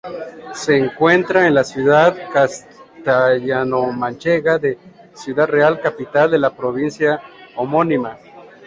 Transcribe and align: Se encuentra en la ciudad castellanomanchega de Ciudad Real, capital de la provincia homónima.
Se 0.55 0.75
encuentra 0.75 1.45
en 1.45 1.53
la 1.53 1.63
ciudad 1.63 2.17
castellanomanchega 2.33 4.57
de 4.57 4.79
Ciudad 5.13 5.45
Real, 5.47 5.79
capital 5.79 6.31
de 6.31 6.39
la 6.39 6.55
provincia 6.57 7.21
homónima. 7.55 8.17